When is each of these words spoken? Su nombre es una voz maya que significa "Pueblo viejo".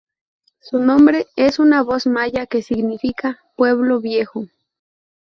Su 0.59 0.79
nombre 0.79 1.27
es 1.35 1.59
una 1.59 1.83
voz 1.83 2.07
maya 2.07 2.47
que 2.47 2.63
significa 2.63 3.39
"Pueblo 3.55 3.99
viejo". 4.01 4.47